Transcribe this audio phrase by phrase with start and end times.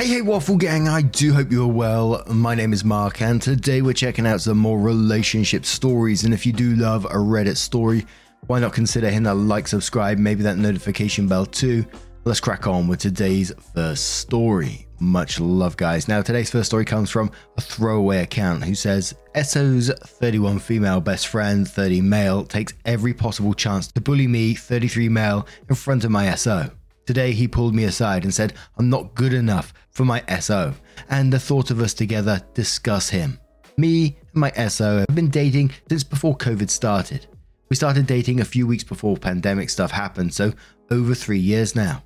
[0.00, 2.24] Hey, hey, Waffle Gang, I do hope you're well.
[2.26, 6.24] My name is Mark, and today we're checking out some more relationship stories.
[6.24, 8.06] And if you do love a Reddit story,
[8.46, 11.84] why not consider hitting that like, subscribe, maybe that notification bell too?
[12.24, 14.86] Let's crack on with today's first story.
[15.00, 16.08] Much love, guys.
[16.08, 21.28] Now, today's first story comes from a throwaway account who says SO's 31 female best
[21.28, 26.10] friend, 30 male, takes every possible chance to bully me, 33 male, in front of
[26.10, 26.70] my SO.
[27.10, 30.72] Today, he pulled me aside and said, I'm not good enough for my SO,
[31.08, 33.40] and the thought of us together discuss him.
[33.76, 37.26] Me and my SO have been dating since before COVID started.
[37.68, 40.52] We started dating a few weeks before pandemic stuff happened, so
[40.92, 42.04] over three years now.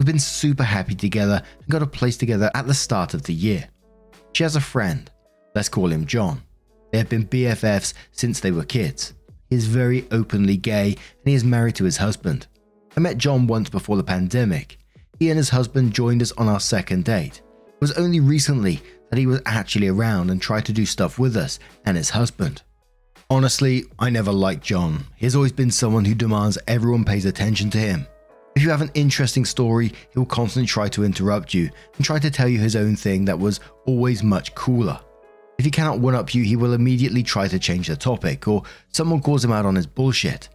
[0.00, 3.34] We've been super happy together and got a place together at the start of the
[3.34, 3.68] year.
[4.32, 5.08] She has a friend,
[5.54, 6.42] let's call him John.
[6.90, 9.14] They have been BFFs since they were kids.
[9.50, 12.48] He is very openly gay and he is married to his husband.
[12.94, 14.78] I met John once before the pandemic.
[15.18, 17.40] He and his husband joined us on our second date.
[17.66, 21.34] It was only recently that he was actually around and tried to do stuff with
[21.36, 22.62] us and his husband.
[23.30, 25.06] Honestly, I never liked John.
[25.16, 28.06] He has always been someone who demands everyone pays attention to him.
[28.54, 32.18] If you have an interesting story, he will constantly try to interrupt you and try
[32.18, 35.00] to tell you his own thing that was always much cooler.
[35.58, 38.64] If he cannot one up you, he will immediately try to change the topic, or
[38.88, 40.50] someone calls him out on his bullshit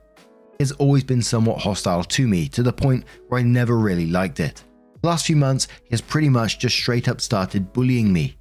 [0.64, 4.40] has always been somewhat hostile to me to the point where I never really liked
[4.40, 4.64] it.
[5.02, 8.38] The last few months, he has pretty much just straight up started bullying me,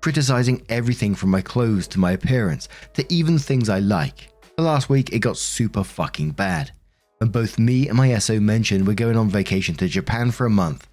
[0.00, 4.28] criticizing everything from my clothes to my appearance to even things I like.
[4.56, 6.70] The last week, it got super fucking bad.
[7.18, 10.50] When both me and my SO mentioned we're going on vacation to Japan for a
[10.50, 10.86] month,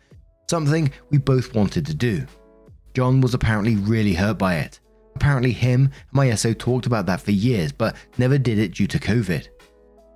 [0.49, 2.25] something we both wanted to do.
[2.94, 4.79] John was apparently really hurt by it.
[5.16, 8.88] Apparently, him and my SO talked about that for years, but never did it due
[8.88, 9.47] to COVID.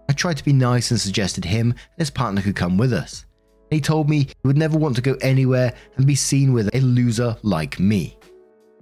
[0.10, 3.26] I tried to be nice and suggested him and his partner could come with us.
[3.70, 6.80] He told me he would never want to go anywhere and be seen with a
[6.80, 8.18] loser like me.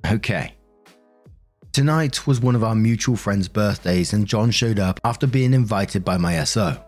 [0.09, 0.53] Okay.
[1.71, 6.05] Tonight was one of our mutual friends' birthdays, and John showed up after being invited
[6.05, 6.81] by my SO.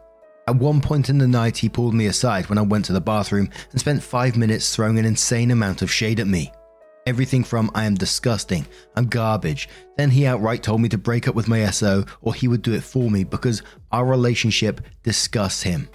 [0.47, 3.01] At one point in the night, he pulled me aside when I went to the
[3.01, 6.53] bathroom and spent five minutes throwing an insane amount of shade at me.
[7.07, 9.69] Everything from I am disgusting, I'm garbage.
[9.95, 12.73] Then he outright told me to break up with my SO or he would do
[12.73, 13.63] it for me because
[13.93, 15.87] our relationship disgusts him.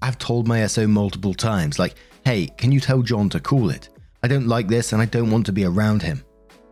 [0.00, 3.90] I've told my SO multiple times, like, hey, can you tell John to cool it?
[4.22, 6.24] I don't like this and I don't want to be around him.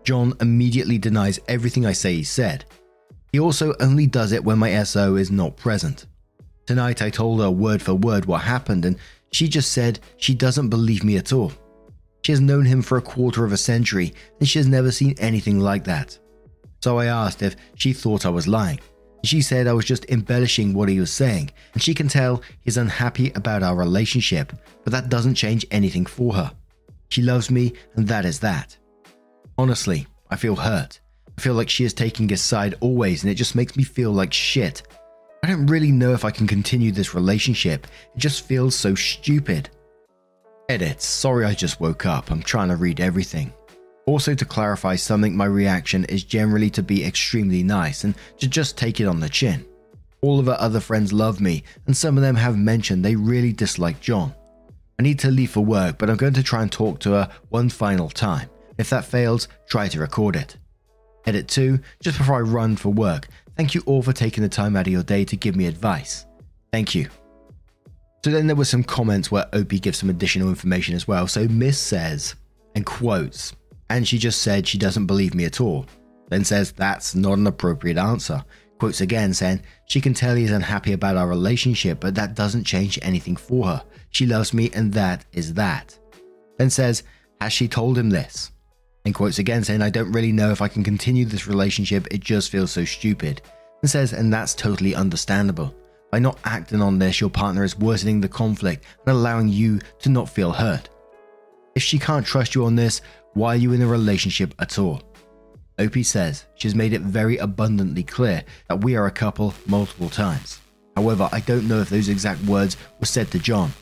[0.04, 2.65] John immediately denies everything I say he said.
[3.31, 6.06] He also only does it when my SO is not present.
[6.65, 8.97] Tonight I told her word for word what happened and
[9.32, 11.53] she just said she doesn't believe me at all.
[12.23, 15.15] She has known him for a quarter of a century and she has never seen
[15.19, 16.19] anything like that.
[16.83, 18.81] So I asked if she thought I was lying.
[19.23, 22.79] She said I was just embellishing what he was saying, and she can tell he's
[22.79, 26.53] unhappy about our relationship, but that doesn't change anything for her.
[27.11, 28.79] She loves me, and that is that.
[29.59, 31.01] Honestly, I feel hurt.
[31.37, 34.11] I feel like she is taking his side always, and it just makes me feel
[34.11, 34.83] like shit.
[35.43, 39.69] I don't really know if I can continue this relationship, it just feels so stupid.
[40.71, 43.53] Edit, sorry I just woke up, I'm trying to read everything.
[44.07, 48.79] Also, to clarify something, my reaction is generally to be extremely nice and to just
[48.79, 49.67] take it on the chin.
[50.21, 53.53] All of her other friends love me, and some of them have mentioned they really
[53.53, 54.33] dislike John.
[55.01, 57.31] I need to leave for work, but I'm going to try and talk to her
[57.49, 58.49] one final time.
[58.79, 60.57] If that fails, try to record it.
[61.27, 63.27] Edit 2, just before I run for work,
[63.57, 66.27] thank you all for taking the time out of your day to give me advice.
[66.71, 67.09] Thank you.
[68.23, 71.27] So then there were some comments where Opie gives some additional information as well.
[71.27, 72.35] So Miss says,
[72.75, 73.55] and quotes,
[73.89, 75.87] and she just said she doesn't believe me at all.
[76.29, 78.45] Then says that's not an appropriate answer.
[78.79, 82.99] Quotes again saying, she can tell he's unhappy about our relationship, but that doesn't change
[83.03, 83.85] anything for her.
[84.11, 85.99] She loves me and that is that.
[86.59, 87.03] Then says,
[87.41, 88.53] has she told him this?
[89.05, 92.21] And quotes again saying, I don't really know if I can continue this relationship, it
[92.21, 93.41] just feels so stupid.
[93.83, 95.75] And says, and that's totally understandable.
[96.10, 100.09] By not acting on this, your partner is worsening the conflict and allowing you to
[100.09, 100.89] not feel hurt.
[101.74, 103.01] If she can't trust you on this,
[103.34, 105.03] why are you in a relationship at all?
[105.78, 110.10] Opie says she has made it very abundantly clear that we are a couple multiple
[110.10, 110.60] times.
[110.97, 113.72] However, I don't know if those exact words were said to John.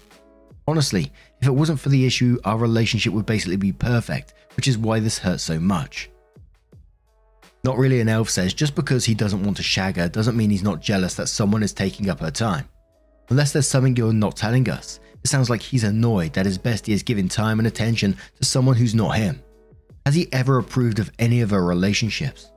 [0.69, 1.11] Honestly,
[1.41, 5.01] if it wasn't for the issue, our relationship would basically be perfect, which is why
[5.01, 6.11] this hurts so much.
[7.65, 10.51] Not really an elf says just because he doesn't want to shag her doesn't mean
[10.51, 12.69] he's not jealous that someone is taking up her time.
[13.31, 16.95] Unless there's something you're not telling us, it sounds like he's annoyed that his bestie
[16.95, 19.43] is giving time and attention to someone who's not him.
[20.07, 22.51] Has he ever approved of any of her relationships?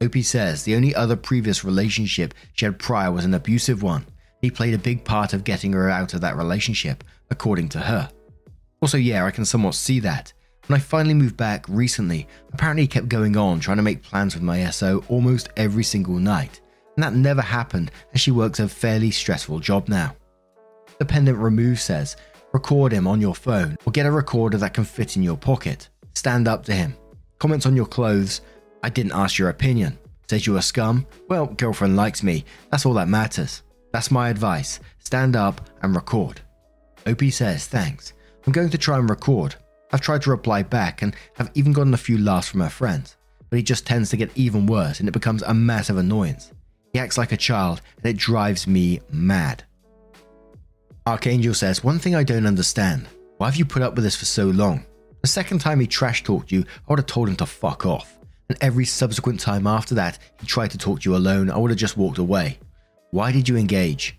[0.00, 4.06] Opie says the only other previous relationship she had prior was an abusive one.
[4.42, 8.10] He played a big part of getting her out of that relationship, according to her.
[8.82, 10.32] Also, yeah, I can somewhat see that.
[10.66, 14.34] When I finally moved back recently, apparently he kept going on trying to make plans
[14.34, 16.60] with my SO almost every single night,
[16.96, 20.16] and that never happened as she works a fairly stressful job now.
[20.98, 22.16] Dependent Remove says,
[22.52, 25.90] record him on your phone or get a recorder that can fit in your pocket.
[26.14, 26.96] Stand up to him.
[27.38, 28.40] Comments on your clothes.
[28.82, 29.98] I didn't ask your opinion.
[30.30, 31.06] Says you're a scum?
[31.28, 32.44] Well, girlfriend likes me.
[32.70, 33.62] That's all that matters.
[33.92, 34.80] That's my advice.
[34.98, 36.40] Stand up and record.
[37.06, 38.14] OP says, thanks.
[38.46, 39.56] I'm going to try and record.
[39.94, 43.16] I've tried to reply back and have even gotten a few laughs from her friends,
[43.48, 46.50] but he just tends to get even worse and it becomes a massive annoyance.
[46.92, 49.62] He acts like a child and it drives me mad.
[51.06, 53.06] Archangel says, One thing I don't understand.
[53.36, 54.84] Why have you put up with this for so long?
[55.20, 58.18] The second time he trash talked you, I would have told him to fuck off.
[58.48, 61.70] And every subsequent time after that, he tried to talk to you alone, I would
[61.70, 62.58] have just walked away.
[63.12, 64.18] Why did you engage?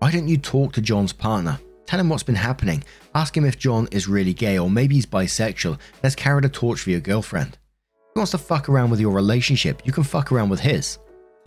[0.00, 1.58] Why don't you talk to John's partner?
[1.86, 2.82] Tell him what's been happening.
[3.14, 6.48] Ask him if John is really gay or maybe he's bisexual and has carried a
[6.48, 7.58] torch for your girlfriend.
[7.94, 10.98] If he wants to fuck around with your relationship, you can fuck around with his.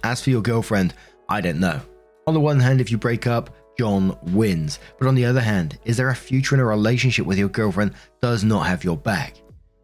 [0.03, 0.93] As for your girlfriend,
[1.27, 1.81] I don't know.
[2.27, 4.79] On the one hand, if you break up, John wins.
[4.99, 7.93] But on the other hand, is there a future in a relationship with your girlfriend
[8.21, 9.35] does not have your back?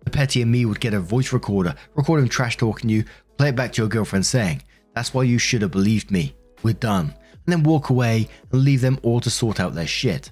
[0.03, 3.05] The petty and me would get a voice recorder, record him trash talking you,
[3.37, 4.63] play it back to your girlfriend saying,
[4.93, 6.35] That's why you should have believed me.
[6.61, 7.13] We're done.
[7.45, 10.31] And then walk away and leave them all to sort out their shit.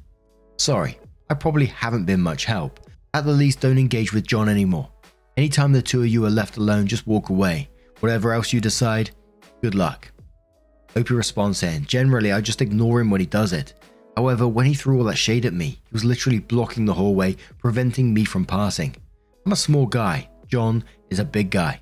[0.61, 2.81] Sorry, I probably haven't been much help.
[3.15, 4.91] At the least, don't engage with John anymore.
[5.35, 7.67] Anytime the two of you are left alone, just walk away.
[7.99, 9.09] Whatever else you decide,
[9.63, 10.11] good luck.
[10.95, 13.73] Opie responds saying, Generally, I just ignore him when he does it.
[14.15, 17.37] However, when he threw all that shade at me, he was literally blocking the hallway,
[17.57, 18.95] preventing me from passing.
[19.47, 20.29] I'm a small guy.
[20.45, 21.81] John is a big guy.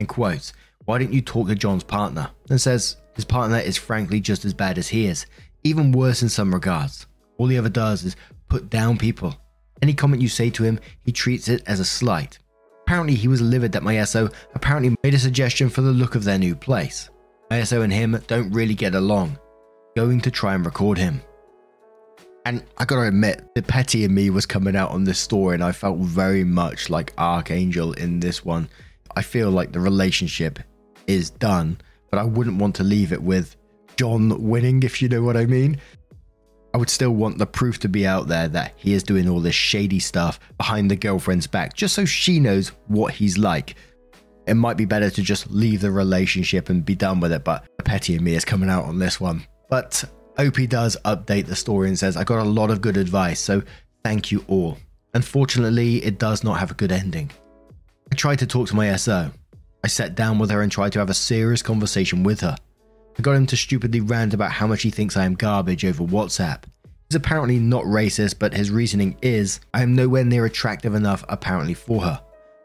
[0.00, 0.54] In quotes,
[0.86, 2.30] why didn't you talk to John's partner?
[2.48, 5.26] And says his partner is frankly just as bad as he is,
[5.62, 7.06] even worse in some regards.
[7.38, 8.16] All he ever does is
[8.48, 9.34] put down people.
[9.82, 12.38] Any comment you say to him, he treats it as a slight.
[12.82, 16.24] Apparently, he was livid that my SO apparently made a suggestion for the look of
[16.24, 17.10] their new place.
[17.50, 19.38] My SO and him don't really get along.
[19.96, 21.22] Going to try and record him.
[22.46, 25.64] And I gotta admit, the petty in me was coming out on this story, and
[25.64, 28.68] I felt very much like Archangel in this one.
[29.16, 30.58] I feel like the relationship
[31.06, 31.78] is done,
[32.10, 33.56] but I wouldn't want to leave it with
[33.96, 35.80] John winning, if you know what I mean.
[36.74, 39.38] I would still want the proof to be out there that he is doing all
[39.38, 43.76] this shady stuff behind the girlfriend's back, just so she knows what he's like.
[44.48, 47.64] It might be better to just leave the relationship and be done with it, but
[47.84, 49.46] Petty and me is coming out on this one.
[49.70, 50.04] But
[50.36, 53.62] OP does update the story and says, I got a lot of good advice, so
[54.02, 54.76] thank you all.
[55.14, 57.30] Unfortunately, it does not have a good ending.
[58.10, 59.30] I tried to talk to my SO.
[59.84, 62.56] I sat down with her and tried to have a serious conversation with her.
[63.18, 66.04] I got him to stupidly rant about how much he thinks I am garbage over
[66.04, 66.64] WhatsApp.
[67.08, 71.74] He's apparently not racist, but his reasoning is I am nowhere near attractive enough apparently
[71.74, 72.20] for her.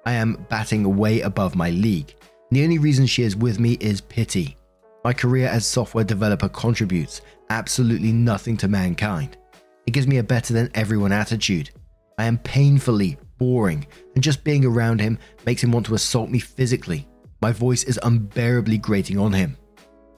[0.05, 2.15] I am batting way above my league.
[2.51, 4.57] The only reason she is with me is pity.
[5.03, 9.37] My career as software developer contributes absolutely nothing to mankind.
[9.85, 11.69] It gives me a better than everyone attitude.
[12.17, 13.85] I am painfully boring,
[14.15, 17.07] and just being around him makes him want to assault me physically.
[17.41, 19.57] My voice is unbearably grating on him.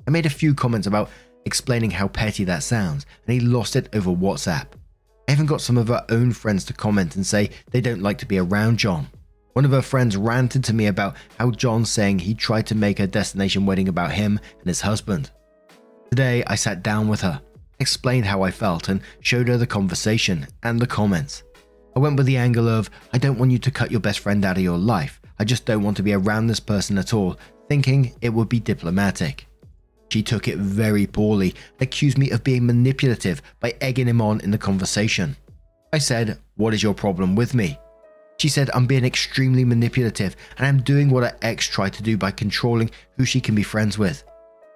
[0.08, 1.10] I made a few comments about
[1.46, 4.68] explaining how petty that sounds, and he lost it over WhatsApp.
[5.28, 8.18] I even got some of her own friends to comment and say they don't like
[8.20, 9.08] to be around John.
[9.54, 13.00] One of her friends ranted to me about how John's saying he tried to make
[13.00, 15.30] a destination wedding about him and his husband.
[16.10, 17.42] Today, I sat down with her,
[17.80, 21.44] explained how I felt, and showed her the conversation and the comments.
[21.96, 24.44] I went with the angle of, I don't want you to cut your best friend
[24.46, 27.38] out of your life, I just don't want to be around this person at all,
[27.68, 29.48] thinking it would be diplomatic.
[30.12, 34.52] She took it very poorly accused me of being manipulative by egging him on in
[34.52, 35.38] the conversation.
[35.94, 37.80] I said, What is your problem with me?
[38.38, 42.18] She said, I'm being extremely manipulative and I'm doing what her ex tried to do
[42.18, 44.26] by controlling who she can be friends with.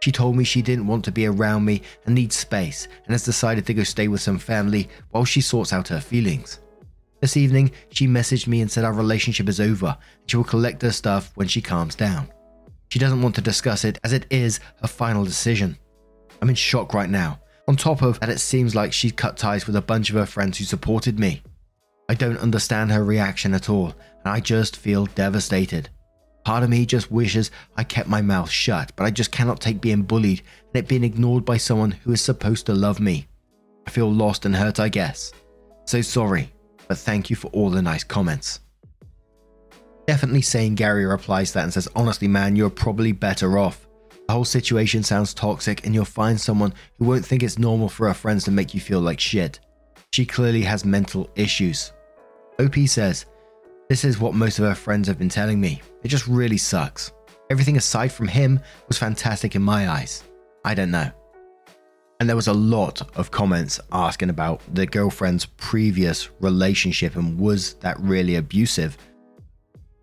[0.02, 3.26] She told me she didn't want to be around me and needs space and has
[3.26, 6.60] decided to go stay with some family while she sorts out her feelings.
[7.20, 10.82] This evening, she messaged me and said our relationship is over and she will collect
[10.84, 12.30] her stuff when she calms down.
[12.90, 15.78] She doesn't want to discuss it as it is her final decision.
[16.42, 17.40] I'm in shock right now.
[17.68, 20.26] On top of that, it seems like she cut ties with a bunch of her
[20.26, 21.42] friends who supported me.
[22.08, 25.90] I don't understand her reaction at all, and I just feel devastated.
[26.44, 29.82] Part of me just wishes I kept my mouth shut, but I just cannot take
[29.82, 33.28] being bullied and it being ignored by someone who is supposed to love me.
[33.88, 35.34] I feel lost and hurt, I guess.
[35.86, 36.52] So sorry,
[36.88, 38.60] but thank you for all the nice comments.
[40.08, 43.88] Definitely saying Gary replies that and says, Honestly, man, you're probably better off.
[44.28, 48.08] The whole situation sounds toxic, and you'll find someone who won't think it's normal for
[48.08, 49.60] her friends to make you feel like shit.
[50.12, 51.92] She clearly has mental issues.
[52.60, 53.26] OP says,
[53.90, 55.82] This is what most of her friends have been telling me.
[56.04, 57.12] It just really sucks.
[57.50, 60.24] Everything aside from him was fantastic in my eyes.
[60.64, 61.12] I don't know.
[62.20, 67.74] And there was a lot of comments asking about the girlfriend's previous relationship and was
[67.76, 68.98] that really abusive?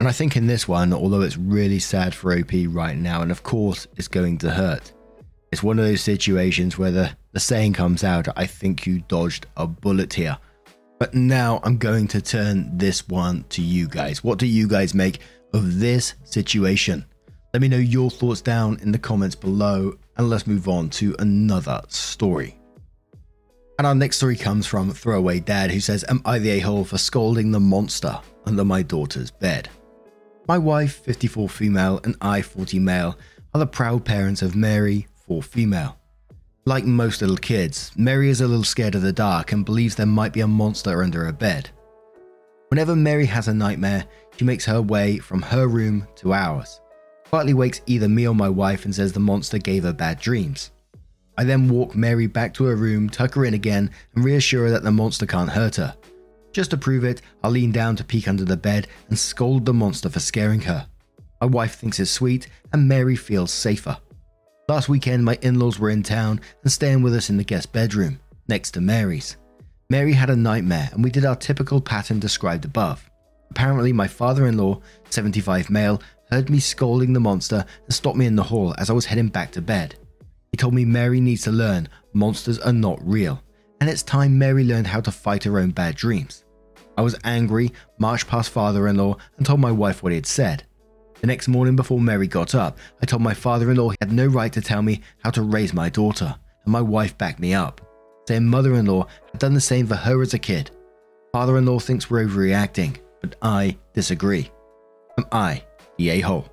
[0.03, 3.31] And I think in this one, although it's really sad for OP right now, and
[3.31, 4.93] of course it's going to hurt,
[5.53, 9.47] it's one of those situations where the, the saying comes out, I think you dodged
[9.57, 10.37] a bullet here.
[10.99, 14.25] But now I'm going to turn this one to you guys.
[14.25, 15.21] What do you guys make
[15.55, 17.05] of this situation?
[17.55, 21.15] Let me know your thoughts down in the comments below, and let's move on to
[21.21, 22.59] another story.
[23.79, 26.85] And our next story comes from Throwaway Dad, who says, Am I the a hole
[26.85, 29.69] for scolding the monster under my daughter's bed?
[30.49, 33.17] My wife, 54 female, and I, 40 male,
[33.55, 35.97] are the proud parents of Mary, 4 female.
[36.65, 40.05] Like most little kids, Mary is a little scared of the dark and believes there
[40.07, 41.71] might be a monster under her bed.
[42.69, 44.05] Whenever Mary has a nightmare,
[44.37, 46.81] she makes her way from her room to ours.
[47.31, 50.73] Bartley wakes either me or my wife and says the monster gave her bad dreams.
[51.39, 54.71] I then walk Mary back to her room, tuck her in again, and reassure her
[54.71, 55.97] that the monster can't hurt her.
[56.53, 59.73] Just to prove it, I lean down to peek under the bed and scold the
[59.73, 60.87] monster for scaring her.
[61.41, 63.97] My wife thinks it's sweet, and Mary feels safer.
[64.69, 67.73] Last weekend, my in laws were in town and staying with us in the guest
[67.73, 69.37] bedroom, next to Mary's.
[69.91, 73.11] Mary had a nightmare, and we did our typical pattern described above.
[73.51, 74.81] Apparently, my father in law,
[75.11, 78.95] 75 male, heard me scolding the monster and stopped me in the hall as I
[78.95, 79.97] was heading back to bed.
[80.51, 83.43] He told me Mary needs to learn monsters are not real,
[83.83, 86.45] and it's time Mary learned how to fight her own bad dreams.
[86.97, 90.25] I was angry, marched past father in law, and told my wife what he had
[90.25, 90.63] said.
[91.21, 94.13] The next morning, before Mary got up, I told my father in law he had
[94.13, 96.33] no right to tell me how to raise my daughter,
[96.65, 97.81] and my wife backed me up,
[98.29, 100.71] saying mother in law had done the same for her as a kid.
[101.33, 104.49] Father in law thinks we're overreacting, but I disagree.
[105.19, 105.65] Am I
[105.99, 106.49] the a hole.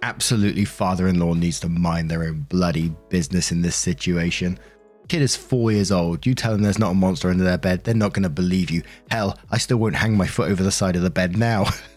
[0.00, 4.60] Absolutely, father in law needs to mind their own bloody business in this situation.
[5.08, 6.26] Kid is four years old.
[6.26, 8.70] You tell them there's not a monster under their bed, they're not going to believe
[8.70, 8.82] you.
[9.10, 11.66] Hell, I still won't hang my foot over the side of the bed now.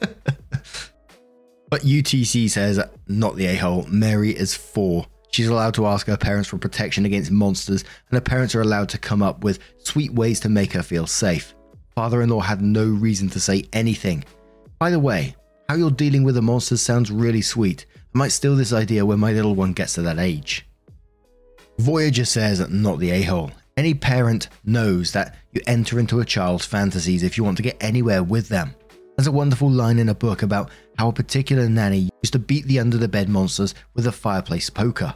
[1.70, 3.86] but UTC says, not the a hole.
[3.90, 5.08] Mary is four.
[5.32, 8.90] She's allowed to ask her parents for protection against monsters, and her parents are allowed
[8.90, 11.54] to come up with sweet ways to make her feel safe.
[11.96, 14.24] Father in law had no reason to say anything.
[14.80, 15.36] By the way,
[15.68, 17.86] how you're dealing with the monsters sounds really sweet.
[17.96, 20.66] I might steal this idea when my little one gets to that age.
[21.80, 23.52] Voyager says, not the a hole.
[23.78, 27.82] Any parent knows that you enter into a child's fantasies if you want to get
[27.82, 28.76] anywhere with them.
[29.16, 32.66] There's a wonderful line in a book about how a particular nanny used to beat
[32.66, 35.14] the under the bed monsters with a fireplace poker.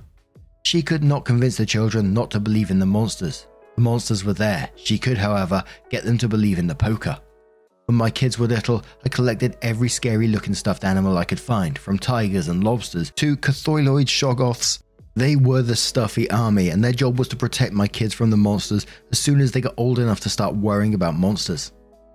[0.63, 3.46] She could not convince the children not to believe in the monsters.
[3.75, 4.70] The monsters were there.
[4.75, 7.20] She could, however, get them to believe in the poker.
[7.88, 11.77] When my kids were little, I collected every scary looking stuffed animal I could find,
[11.77, 14.83] from tigers and lobsters to Cthulhuoid shoggoths.
[15.15, 18.38] They were the stuffy army, and their job was to protect my kids from the
[18.38, 21.72] monsters as soon as they got old enough to start worrying about monsters.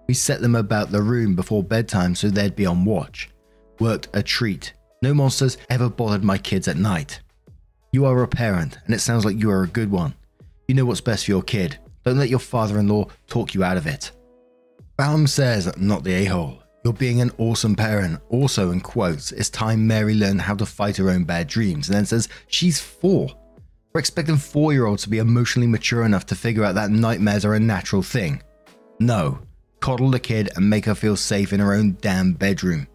[0.08, 3.30] We set them about the room before bedtime so they'd be on watch.
[3.78, 4.72] Worked a treat.
[5.02, 7.20] No monsters ever bothered my kids at night.
[7.92, 10.14] You are a parent, and it sounds like you are a good one.
[10.66, 11.78] You know what's best for your kid.
[12.04, 14.10] Don't let your father in law talk you out of it.
[14.96, 16.62] Baum says, not the a hole.
[16.88, 18.18] You're being an awesome parent.
[18.30, 21.94] Also, in quotes, it's time Mary learned how to fight her own bad dreams, and
[21.94, 23.28] then says she's four.
[23.92, 27.44] We're expecting four year olds to be emotionally mature enough to figure out that nightmares
[27.44, 28.42] are a natural thing.
[29.00, 29.38] No.
[29.80, 32.88] Coddle the kid and make her feel safe in her own damn bedroom.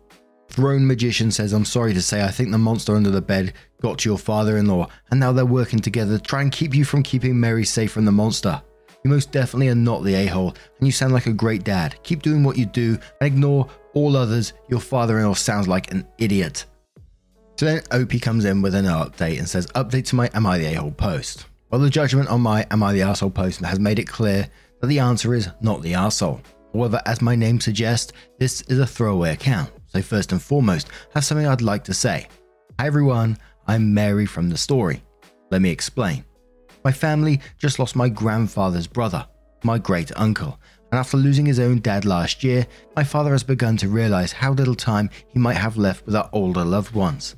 [0.50, 4.00] Throne Magician says, I'm sorry to say, I think the monster under the bed got
[4.00, 6.84] to your father in law, and now they're working together to try and keep you
[6.84, 8.60] from keeping Mary safe from the monster.
[9.04, 11.96] You most definitely are not the a hole, and you sound like a great dad.
[12.02, 14.54] Keep doing what you do and ignore all others.
[14.70, 16.66] Your father in law sounds like an idiot.
[17.58, 20.58] So then Opie comes in with an update and says, Update to my Am I
[20.58, 21.46] the a hole post.
[21.70, 24.48] Well, the judgment on my Am I the asshole post has made it clear
[24.82, 26.42] that the answer is not the asshole.
[26.74, 29.72] However, as my name suggests, this is a throwaway account.
[29.88, 32.28] So, first and foremost, I have something I'd like to say.
[32.80, 35.04] Hi everyone, I'm Mary from the story.
[35.52, 36.26] Let me explain.
[36.84, 39.26] My family just lost my grandfather's brother,
[39.64, 40.60] my great uncle,
[40.94, 44.52] and after losing his own dad last year, my father has begun to realize how
[44.54, 47.36] little time he might have left with our older loved ones.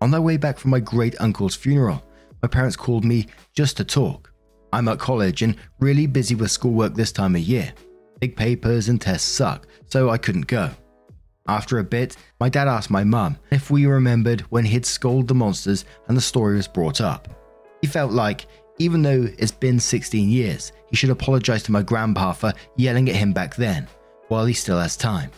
[0.00, 2.02] On their way back from my great uncle's funeral,
[2.42, 4.32] my parents called me just to talk.
[4.72, 7.72] I'm at college and really busy with schoolwork this time of year.
[8.18, 10.68] Big papers and tests suck, so I couldn't go.
[11.46, 15.36] After a bit, my dad asked my mum if we remembered when he'd scolded the
[15.36, 17.28] monsters and the story was brought up.
[17.80, 18.48] He felt like
[18.78, 23.16] even though it's been 16 years, he should apologize to my grandpa for yelling at
[23.16, 23.88] him back then,
[24.28, 25.30] while he still has time.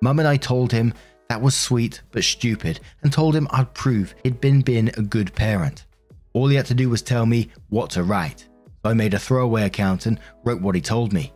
[0.00, 0.94] Mum and I told him
[1.28, 5.34] that was sweet but stupid and told him I'd prove he'd been being a good
[5.34, 5.86] parent.
[6.32, 8.46] All he had to do was tell me what to write.
[8.82, 11.32] So I made a throwaway account and wrote what he told me,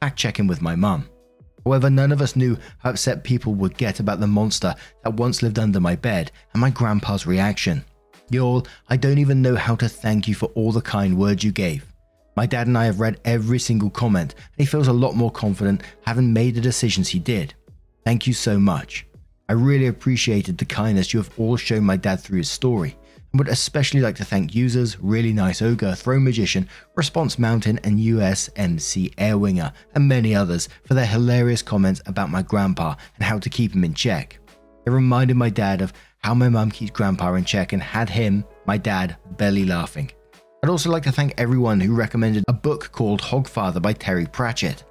[0.00, 1.08] fact checking with my mum.
[1.64, 4.74] However, none of us knew how upset people would get about the monster
[5.04, 7.84] that once lived under my bed and my grandpa's reaction.
[8.32, 11.50] Y'all, I don't even know how to thank you for all the kind words you
[11.50, 11.84] gave.
[12.36, 15.32] My dad and I have read every single comment, and he feels a lot more
[15.32, 17.54] confident having made the decisions he did.
[18.04, 19.04] Thank you so much.
[19.48, 22.96] I really appreciated the kindness you have all shown my dad through his story,
[23.32, 27.98] and would especially like to thank users Really Nice Ogre, Throw Magician, Response Mountain, and
[27.98, 33.50] USMC Airwinger, and many others for their hilarious comments about my grandpa and how to
[33.50, 34.38] keep him in check.
[34.86, 38.44] It reminded my dad of how my mum keeps grandpa in check and had him,
[38.66, 40.10] my dad, belly laughing.
[40.62, 44.84] I'd also like to thank everyone who recommended a book called Hogfather by Terry Pratchett.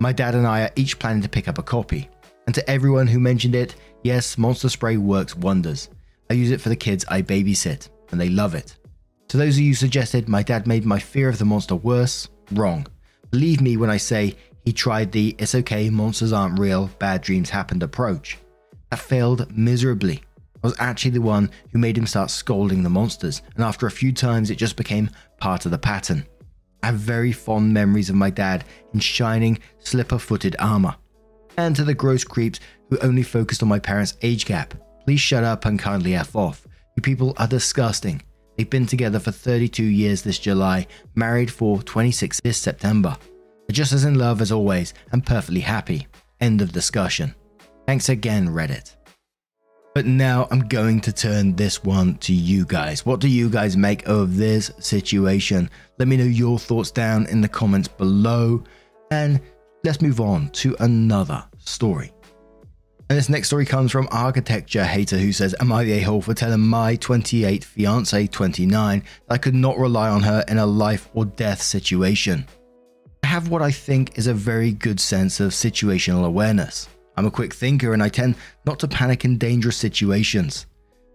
[0.00, 2.08] My dad and I are each planning to pick up a copy.
[2.46, 5.90] And to everyone who mentioned it, yes, Monster Spray works wonders.
[6.30, 8.76] I use it for the kids I babysit, and they love it.
[9.28, 12.86] To those of you suggested my dad made my fear of the monster worse, wrong.
[13.30, 17.50] Believe me when I say he tried the it's okay, monsters aren't real, bad dreams
[17.50, 18.38] happened approach.
[18.90, 20.22] That failed miserably.
[20.62, 23.90] I was actually the one who made him start scolding the monsters, and after a
[23.90, 26.26] few times, it just became part of the pattern.
[26.82, 30.96] I have very fond memories of my dad in shining, slipper footed armor.
[31.56, 34.74] And to the gross creeps who only focused on my parents' age gap,
[35.04, 36.66] please shut up and kindly F off.
[36.96, 38.22] You people are disgusting.
[38.56, 43.16] They've been together for 32 years this July, married for 26 this September.
[43.66, 46.06] They're just as in love as always and perfectly happy.
[46.40, 47.34] End of discussion.
[47.86, 48.96] Thanks again, Reddit.
[49.98, 53.04] But now I'm going to turn this one to you guys.
[53.04, 55.68] What do you guys make of this situation?
[55.98, 58.62] Let me know your thoughts down in the comments below.
[59.10, 59.40] And
[59.82, 62.12] let's move on to another story.
[63.10, 66.22] And this next story comes from Architecture Hater, who says, Am I the a hole
[66.22, 70.66] for telling my 28 fiance, 29, that I could not rely on her in a
[70.66, 72.46] life or death situation?
[73.24, 76.88] I have what I think is a very good sense of situational awareness.
[77.18, 80.66] I'm a quick thinker and I tend not to panic in dangerous situations.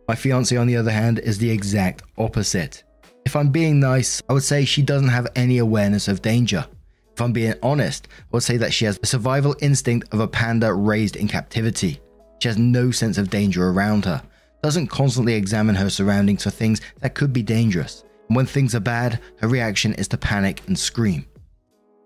[0.09, 2.83] My fiance, on the other hand, is the exact opposite.
[3.25, 6.67] If I'm being nice, I would say she doesn't have any awareness of danger.
[7.13, 10.27] If I'm being honest, I would say that she has the survival instinct of a
[10.27, 12.01] panda raised in captivity.
[12.39, 14.21] She has no sense of danger around her,
[14.61, 18.81] doesn't constantly examine her surroundings for things that could be dangerous, and when things are
[18.81, 21.25] bad, her reaction is to panic and scream.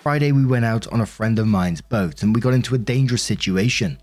[0.07, 2.77] Friday, we went out on a friend of mine's boat and we got into a
[2.77, 3.97] dangerous situation.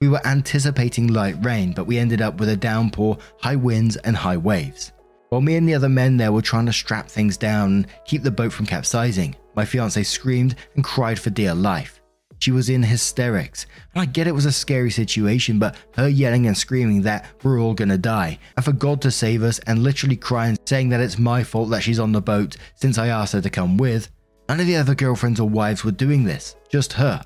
[0.00, 4.16] We were anticipating light rain, but we ended up with a downpour, high winds, and
[4.16, 4.92] high waves.
[5.28, 8.22] While me and the other men there were trying to strap things down and keep
[8.22, 12.00] the boat from capsizing, my fiance screamed and cried for dear life.
[12.38, 16.46] She was in hysterics, and I get it was a scary situation, but her yelling
[16.46, 20.16] and screaming that we're all gonna die, and for God to save us, and literally
[20.16, 23.42] crying, saying that it's my fault that she's on the boat since I asked her
[23.42, 24.10] to come with,
[24.52, 27.24] None of the other girlfriends or wives were doing this, just her.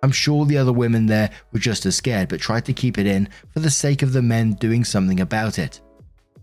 [0.00, 3.06] I'm sure the other women there were just as scared but tried to keep it
[3.08, 5.80] in for the sake of the men doing something about it.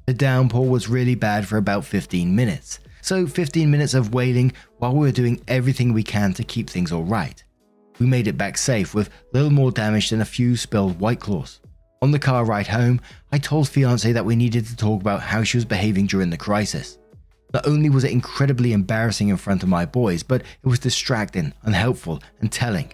[0.08, 4.92] The downpour was really bad for about 15 minutes, so 15 minutes of waiting while
[4.92, 7.42] we were doing everything we can to keep things alright.
[7.98, 11.62] We made it back safe with little more damage than a few spilled white claws.
[12.02, 13.00] On the car ride home,
[13.32, 16.36] I told fiance that we needed to talk about how she was behaving during the
[16.36, 16.99] crisis.
[17.54, 21.54] Not only was it incredibly embarrassing in front of my boys, but it was distracting,
[21.64, 22.94] unhelpful, and telling.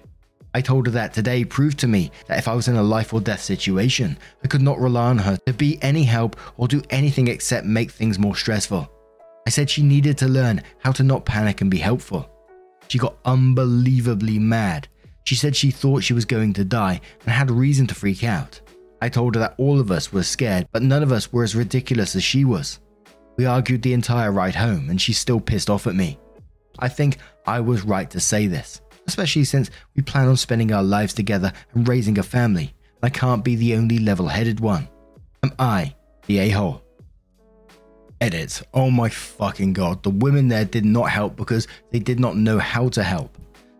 [0.53, 3.13] I told her that today proved to me that if I was in a life
[3.13, 6.81] or death situation, I could not rely on her to be any help or do
[6.89, 8.89] anything except make things more stressful.
[9.45, 12.29] I said she needed to learn how to not panic and be helpful.
[12.87, 14.87] She got unbelievably mad.
[15.25, 18.61] She said she thought she was going to die and had reason to freak out.
[19.01, 21.55] I told her that all of us were scared, but none of us were as
[21.55, 22.79] ridiculous as she was.
[23.38, 26.17] We argued the entire ride home, and she's still pissed off at me.
[26.80, 30.84] I think I was right to say this, especially since we plan on spending our
[30.84, 32.74] lives together and raising a family.
[33.04, 34.88] I can't be the only level headed one.
[35.43, 35.95] Am I
[36.28, 36.82] the a hole?
[38.21, 38.62] Edit.
[38.74, 42.58] Oh my fucking god, the women there did not help because they did not know
[42.58, 43.38] how to help.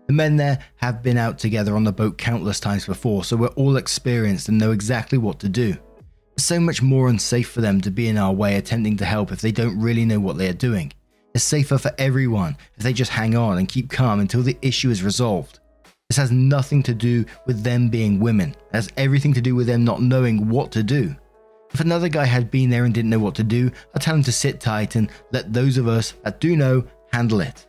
[0.08, 3.48] The men there have been out together on the boat countless times before, so we're
[3.50, 5.76] all experienced and know exactly what to do.
[6.38, 9.40] So much more unsafe for them to be in our way attempting to help if
[9.40, 10.92] they don't really know what they are doing.
[11.34, 14.90] It's safer for everyone if they just hang on and keep calm until the issue
[14.90, 15.60] is resolved.
[16.10, 19.68] This has nothing to do with them being women, it has everything to do with
[19.68, 21.16] them not knowing what to do.
[21.74, 24.24] If another guy had been there and didn't know what to do, I'd tell him
[24.24, 27.66] to sit tight and let those of us that do know handle it.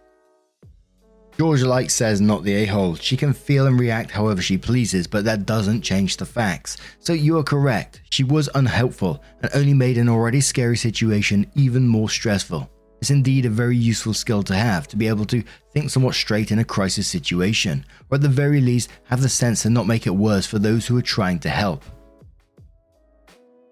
[1.38, 2.94] Georgia Light says not the a-hole.
[2.94, 6.78] She can feel and react however she pleases, but that doesn't change the facts.
[6.98, 8.00] So you are correct.
[8.10, 12.70] She was unhelpful and only made an already scary situation even more stressful.
[13.02, 15.44] It's indeed a very useful skill to have to be able to
[15.74, 19.62] think somewhat straight in a crisis situation, or at the very least have the sense
[19.62, 21.84] to not make it worse for those who are trying to help.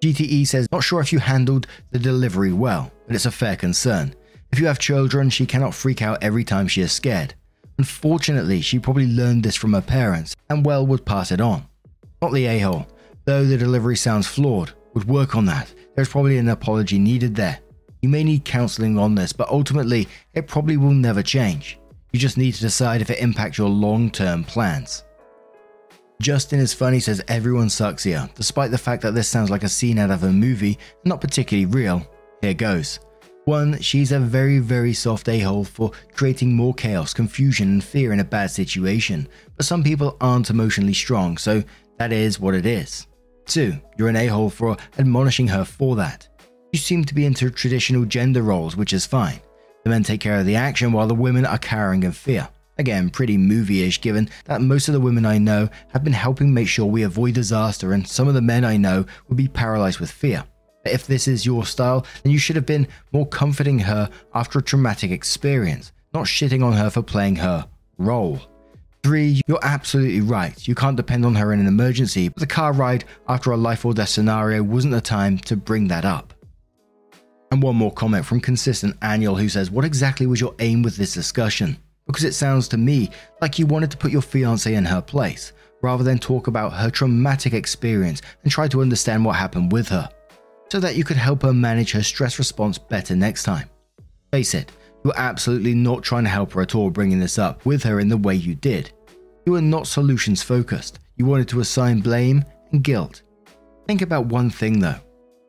[0.03, 4.15] GTE says, Not sure if you handled the delivery well, but it's a fair concern.
[4.53, 7.35] If you have children, she cannot freak out every time she is scared.
[7.79, 11.67] Unfortunately, she probably learned this from her parents and well would pass it on.
[12.23, 12.87] Not the a hole,
[13.25, 15.73] though the delivery sounds flawed, would work on that.
[15.95, 17.59] There's probably an apology needed there.
[18.03, 21.79] You may need counseling on this, but ultimately, it probably will never change.
[22.13, 25.05] You just need to decide if it impacts your long term plans.
[26.23, 29.69] Justin is funny says everyone sucks here, despite the fact that this sounds like a
[29.69, 32.07] scene out of a movie not particularly real.
[32.41, 33.01] Here goes.
[33.45, 33.81] 1.
[33.81, 38.21] She's a very, very soft a hole for creating more chaos, confusion, and fear in
[38.21, 41.63] a bad situation, but some people aren't emotionally strong, so
[41.99, 43.07] that is what it is.
[43.47, 43.79] 2.
[43.99, 46.27] You're an a hole for admonishing her for that.
[46.73, 49.41] You seem to be into traditional gender roles, which is fine.
[49.85, 52.49] The men take care of the action while the women are cowering in fear.
[52.79, 56.53] Again, pretty movie ish given that most of the women I know have been helping
[56.53, 60.01] make sure we avoid disaster, and some of the men I know would be paralyzed
[60.01, 60.45] with fear.
[60.85, 64.63] If this is your style, then you should have been more comforting her after a
[64.63, 67.67] traumatic experience, not shitting on her for playing her
[67.99, 68.41] role.
[69.03, 69.43] 3.
[69.47, 70.67] You're absolutely right.
[70.67, 73.85] You can't depend on her in an emergency, but the car ride after a life
[73.85, 76.33] or death scenario wasn't the time to bring that up.
[77.51, 80.97] And one more comment from Consistent Annual who says, What exactly was your aim with
[80.97, 81.77] this discussion?
[82.07, 85.53] Because it sounds to me like you wanted to put your fiance in her place,
[85.83, 90.09] rather than talk about her traumatic experience and try to understand what happened with her
[90.71, 93.69] so that you could help her manage her stress response better next time.
[94.33, 94.73] Face it,
[95.05, 98.09] you're absolutely not trying to help her at all bringing this up with her in
[98.09, 98.91] the way you did.
[99.47, 100.99] You are not solutions focused.
[101.17, 103.23] You wanted to assign blame and guilt.
[103.87, 104.99] Think about one thing though.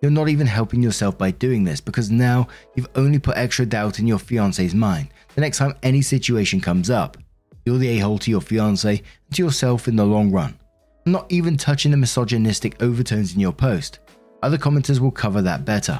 [0.01, 3.99] You're not even helping yourself by doing this because now you've only put extra doubt
[3.99, 5.07] in your fiance's mind.
[5.33, 7.17] The next time any situation comes up,
[7.65, 10.59] you're the a hole to your fiance and to yourself in the long run.
[11.05, 13.99] I'm not even touching the misogynistic overtones in your post.
[14.45, 15.99] Other commenters will cover that better.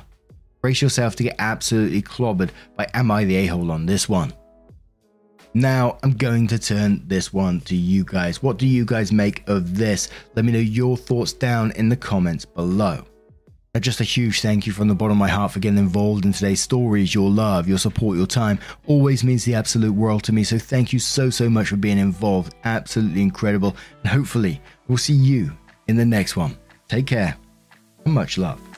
[0.62, 4.34] Brace yourself to get absolutely clobbered by Am I the A-hole on this one.
[5.56, 8.44] Now, I'm going to turn this one to you guys.
[8.44, 10.10] What do you guys make of this?
[10.36, 13.04] Let me know your thoughts down in the comments below.
[13.74, 16.24] Now, just a huge thank you from the bottom of my heart for getting involved
[16.24, 17.16] in today's stories.
[17.16, 20.44] Your love, your support, your time always means the absolute world to me.
[20.44, 22.54] So, thank you so, so much for being involved.
[22.64, 23.76] Absolutely incredible.
[24.04, 25.52] And hopefully, we'll see you
[25.88, 26.56] in the next one.
[26.88, 27.38] Take care
[28.06, 28.75] much love.